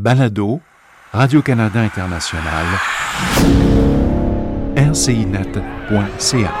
Balado, 0.00 0.60
Radio-Canada 1.12 1.80
International, 1.80 2.66
rcinet.ca. 4.76 6.54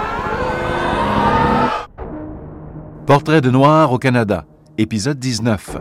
Portrait 3.06 3.40
de 3.40 3.48
noir 3.48 3.92
au 3.92 3.98
Canada, 3.98 4.44
épisode 4.76 5.20
19. 5.20 5.76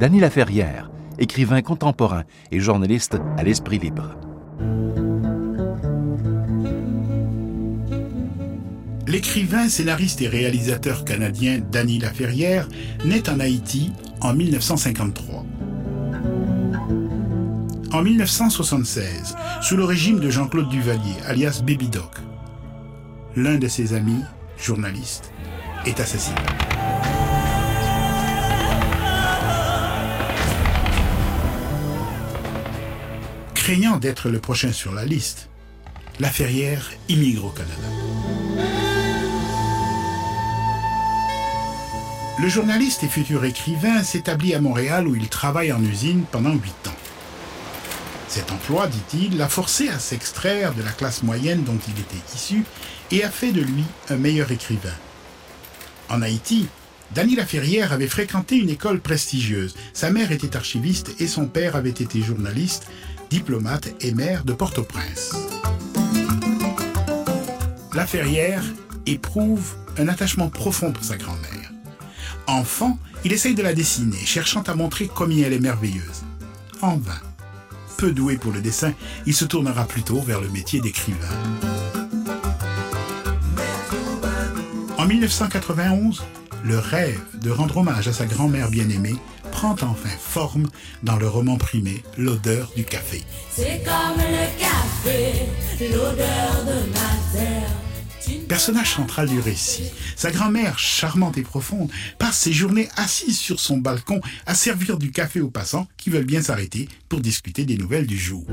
Dany 0.00 0.20
Laferrière, 0.20 0.90
écrivain 1.18 1.60
contemporain 1.60 2.24
et 2.50 2.60
journaliste 2.60 3.18
à 3.36 3.42
l'Esprit 3.42 3.78
libre. 3.78 4.16
L'écrivain, 9.06 9.68
scénariste 9.68 10.22
et 10.22 10.28
réalisateur 10.28 11.04
canadien 11.04 11.60
Dany 11.70 11.98
Laferrière 11.98 12.70
naît 13.04 13.28
en 13.28 13.38
Haïti 13.38 13.92
en 14.22 14.32
1953. 14.32 15.44
En 17.92 18.00
1976, 18.00 19.36
sous 19.60 19.76
le 19.76 19.84
régime 19.84 20.18
de 20.18 20.30
Jean-Claude 20.30 20.70
Duvalier, 20.70 21.14
alias 21.26 21.60
Baby 21.62 21.90
l'un 23.36 23.58
de 23.58 23.68
ses 23.68 23.92
amis, 23.92 24.22
journaliste, 24.56 25.30
est 25.84 26.00
assassiné. 26.00 26.36
Craignant 33.52 33.98
d'être 33.98 34.30
le 34.30 34.38
prochain 34.38 34.72
sur 34.72 34.92
la 34.92 35.04
liste, 35.04 35.50
la 36.18 36.30
Ferrière 36.30 36.90
immigre 37.10 37.44
au 37.44 37.50
Canada. 37.50 37.88
Le 42.40 42.48
journaliste 42.48 43.04
et 43.04 43.08
futur 43.08 43.44
écrivain 43.44 44.02
s'établit 44.02 44.54
à 44.54 44.62
Montréal 44.62 45.06
où 45.06 45.14
il 45.14 45.28
travaille 45.28 45.72
en 45.72 45.82
usine 45.82 46.24
pendant 46.32 46.54
huit 46.54 46.88
ans. 46.88 46.91
Cet 48.32 48.50
emploi, 48.50 48.86
dit-il, 48.86 49.36
l'a 49.36 49.46
forcé 49.46 49.90
à 49.90 49.98
s'extraire 49.98 50.72
de 50.72 50.82
la 50.82 50.92
classe 50.92 51.22
moyenne 51.22 51.64
dont 51.64 51.78
il 51.86 52.00
était 52.00 52.34
issu 52.34 52.64
et 53.10 53.24
a 53.24 53.30
fait 53.30 53.52
de 53.52 53.60
lui 53.60 53.84
un 54.08 54.16
meilleur 54.16 54.50
écrivain. 54.50 54.94
En 56.08 56.22
Haïti, 56.22 56.66
Dany 57.14 57.36
Laferrière 57.36 57.92
avait 57.92 58.08
fréquenté 58.08 58.56
une 58.56 58.70
école 58.70 59.00
prestigieuse. 59.00 59.74
Sa 59.92 60.08
mère 60.08 60.32
était 60.32 60.56
archiviste 60.56 61.10
et 61.20 61.26
son 61.26 61.44
père 61.44 61.76
avait 61.76 61.90
été 61.90 62.22
journaliste, 62.22 62.86
diplomate 63.28 63.90
et 64.00 64.12
maire 64.14 64.44
de 64.44 64.54
Port-au-Prince. 64.54 65.36
Laferrière 67.92 68.64
éprouve 69.04 69.74
un 69.98 70.08
attachement 70.08 70.48
profond 70.48 70.90
pour 70.90 71.04
sa 71.04 71.18
grand-mère. 71.18 71.70
Enfant, 72.46 72.98
il 73.26 73.34
essaye 73.34 73.54
de 73.54 73.62
la 73.62 73.74
dessiner, 73.74 74.24
cherchant 74.24 74.62
à 74.62 74.74
montrer 74.74 75.10
combien 75.14 75.48
elle 75.48 75.52
est 75.52 75.60
merveilleuse. 75.60 76.22
En 76.80 76.96
vain. 76.96 77.20
Doué 78.10 78.36
pour 78.36 78.52
le 78.52 78.60
dessin, 78.60 78.92
il 79.26 79.34
se 79.34 79.44
tournera 79.44 79.84
plutôt 79.84 80.20
vers 80.20 80.40
le 80.40 80.48
métier 80.48 80.80
d'écrivain. 80.80 81.18
En 84.98 85.06
1991, 85.06 86.22
le 86.64 86.78
rêve 86.78 87.20
de 87.40 87.50
rendre 87.50 87.78
hommage 87.78 88.08
à 88.08 88.12
sa 88.12 88.26
grand-mère 88.26 88.70
bien-aimée 88.70 89.16
prend 89.50 89.72
enfin 89.72 90.16
forme 90.18 90.68
dans 91.02 91.16
le 91.16 91.28
roman 91.28 91.56
primé 91.56 92.02
L'odeur 92.16 92.70
du 92.76 92.84
café. 92.84 93.22
C'est 93.50 93.82
comme 93.84 94.18
le 94.18 94.58
café, 94.58 95.48
l'odeur 95.80 96.64
de 96.64 96.90
ma 96.90 97.38
terre. 97.38 97.81
Personnage 98.48 98.94
central 98.94 99.28
du 99.28 99.40
récit, 99.40 99.90
sa 100.16 100.30
grand-mère, 100.30 100.78
charmante 100.78 101.38
et 101.38 101.42
profonde, 101.42 101.90
passe 102.18 102.38
ses 102.38 102.52
journées 102.52 102.88
assise 102.96 103.38
sur 103.38 103.60
son 103.60 103.78
balcon 103.78 104.20
à 104.46 104.54
servir 104.54 104.98
du 104.98 105.10
café 105.10 105.40
aux 105.40 105.50
passants 105.50 105.88
qui 105.96 106.10
veulent 106.10 106.24
bien 106.24 106.42
s'arrêter 106.42 106.88
pour 107.08 107.20
discuter 107.20 107.64
des 107.64 107.76
nouvelles 107.76 108.06
du 108.06 108.18
jour. 108.18 108.44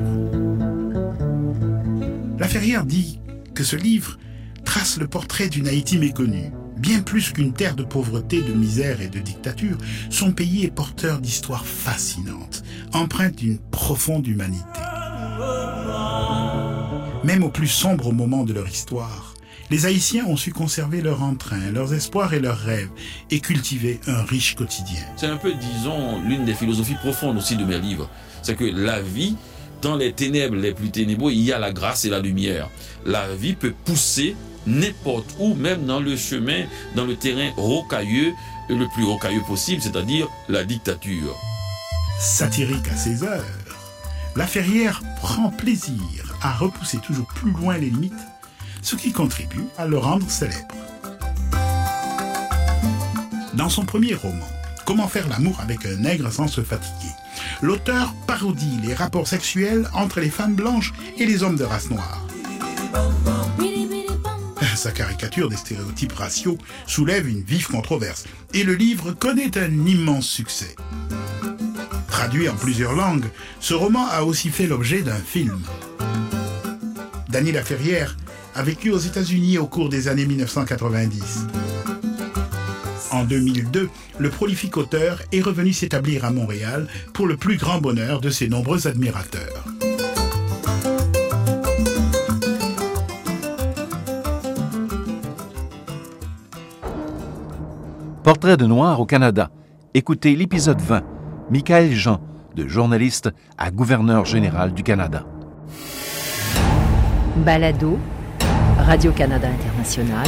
La 2.39 2.47
Ferrière 2.47 2.85
dit 2.85 3.19
que 3.53 3.63
ce 3.63 3.75
livre 3.75 4.17
trace 4.63 4.97
le 4.97 5.07
portrait 5.07 5.49
d'une 5.49 5.67
Haïti 5.67 5.97
méconnue. 5.97 6.51
Bien 6.77 7.01
plus 7.01 7.33
qu'une 7.33 7.51
terre 7.51 7.75
de 7.75 7.83
pauvreté, 7.83 8.41
de 8.41 8.53
misère 8.53 9.01
et 9.01 9.09
de 9.09 9.19
dictature, 9.19 9.77
son 10.09 10.31
pays 10.31 10.63
est 10.63 10.71
porteur 10.71 11.19
d'histoires 11.19 11.65
fascinantes, 11.65 12.63
empreintes 12.93 13.35
d'une 13.35 13.59
profonde 13.59 14.25
humanité. 14.25 14.79
Même 17.25 17.43
au 17.43 17.49
plus 17.49 17.67
sombre 17.67 18.13
moment 18.13 18.45
de 18.45 18.53
leur 18.53 18.69
histoire, 18.69 19.28
les 19.69 19.85
Haïtiens 19.85 20.25
ont 20.25 20.37
su 20.37 20.51
conserver 20.51 21.01
leur 21.01 21.21
entrain, 21.21 21.71
leurs 21.71 21.93
espoirs 21.93 22.33
et 22.33 22.39
leurs 22.39 22.57
rêves, 22.57 22.89
et 23.29 23.39
cultiver 23.39 23.99
un 24.07 24.23
riche 24.23 24.55
quotidien. 24.55 25.01
C'est 25.15 25.27
un 25.27 25.37
peu, 25.37 25.53
disons, 25.53 26.21
l'une 26.21 26.45
des 26.45 26.53
philosophies 26.53 26.95
profondes 26.95 27.37
aussi 27.37 27.55
de 27.55 27.65
mes 27.65 27.79
livres. 27.79 28.09
C'est 28.41 28.55
que 28.55 28.63
la 28.63 29.01
vie, 29.01 29.35
dans 29.81 29.95
les 29.95 30.13
ténèbres 30.13 30.55
les 30.55 30.73
plus 30.73 30.89
ténébreux, 30.89 31.31
il 31.31 31.41
y 31.41 31.51
a 31.51 31.59
la 31.59 31.71
grâce 31.71 32.05
et 32.05 32.09
la 32.09 32.19
lumière. 32.19 32.69
La 33.05 33.33
vie 33.35 33.53
peut 33.53 33.73
pousser 33.85 34.35
n'importe 34.65 35.35
où, 35.39 35.53
même 35.53 35.85
dans 35.85 35.99
le 35.99 36.17
chemin, 36.17 36.65
dans 36.95 37.05
le 37.05 37.15
terrain 37.15 37.51
rocailleux, 37.55 38.33
le 38.69 38.87
plus 38.93 39.03
rocailleux 39.03 39.43
possible, 39.47 39.81
c'est-à-dire 39.81 40.27
la 40.47 40.63
dictature. 40.63 41.35
Satirique 42.19 42.87
à 42.91 42.95
ses 42.95 43.23
heures, 43.23 43.45
la 44.35 44.45
Ferrière 44.45 45.01
prend 45.21 45.49
plaisir 45.49 46.35
à 46.41 46.53
repousser 46.53 46.97
toujours 46.97 47.27
plus 47.27 47.51
loin 47.51 47.77
les 47.77 47.89
limites 47.89 48.13
ce 48.81 48.95
qui 48.95 49.11
contribue 49.11 49.65
à 49.77 49.85
le 49.85 49.97
rendre 49.97 50.29
célèbre. 50.29 50.67
Dans 53.53 53.69
son 53.69 53.85
premier 53.85 54.13
roman, 54.13 54.47
Comment 54.89 55.07
faire 55.07 55.27
l'amour 55.27 55.59
avec 55.61 55.85
un 55.85 55.97
nègre 55.97 56.31
sans 56.31 56.47
se 56.47 56.61
fatiguer, 56.61 57.13
l'auteur 57.61 58.15
parodie 58.25 58.79
les 58.83 58.95
rapports 58.95 59.27
sexuels 59.27 59.87
entre 59.93 60.19
les 60.19 60.31
femmes 60.31 60.55
blanches 60.55 60.93
et 61.19 61.27
les 61.27 61.43
hommes 61.43 61.57
de 61.57 61.63
race 61.63 61.91
noire. 61.91 62.25
Sa 64.75 64.89
caricature 64.89 65.47
des 65.47 65.57
stéréotypes 65.57 66.13
raciaux 66.13 66.57
soulève 66.87 67.29
une 67.29 67.43
vive 67.43 67.67
controverse 67.67 68.25
et 68.55 68.63
le 68.63 68.73
livre 68.73 69.11
connaît 69.11 69.55
un 69.59 69.85
immense 69.85 70.25
succès. 70.25 70.75
Traduit 72.07 72.49
en 72.49 72.55
plusieurs 72.55 72.95
langues, 72.95 73.29
ce 73.59 73.75
roman 73.75 74.07
a 74.09 74.23
aussi 74.23 74.49
fait 74.49 74.65
l'objet 74.65 75.03
d'un 75.03 75.21
film. 75.21 75.61
Dany 77.29 77.51
Laferrière 77.51 78.17
a 78.59 78.61
vécu 78.61 78.91
aux 78.91 78.97
États-Unis 78.97 79.57
au 79.57 79.67
cours 79.67 79.87
des 79.87 80.09
années 80.09 80.25
1990. 80.25 81.47
En 83.09 83.23
2002, 83.23 83.89
le 84.17 84.29
prolifique 84.29 84.75
auteur 84.75 85.21
est 85.31 85.39
revenu 85.39 85.71
s'établir 85.71 86.25
à 86.25 86.31
Montréal 86.31 86.89
pour 87.13 87.25
le 87.25 87.37
plus 87.37 87.55
grand 87.55 87.79
bonheur 87.79 88.19
de 88.19 88.29
ses 88.29 88.49
nombreux 88.49 88.85
admirateurs. 88.85 89.63
Portrait 98.23 98.57
de 98.57 98.65
noir 98.65 98.99
au 98.99 99.05
Canada. 99.05 99.51
Écoutez 99.93 100.35
l'épisode 100.35 100.81
20. 100.81 101.01
Michael 101.49 101.93
Jean, 101.93 102.19
de 102.57 102.67
journaliste 102.67 103.29
à 103.57 103.71
gouverneur 103.71 104.25
général 104.25 104.73
du 104.73 104.83
Canada. 104.83 105.25
Balado 107.37 107.97
Radio-Canada 108.89 109.47
International, 109.47 110.25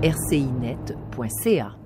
rcinet.ca 0.00 1.81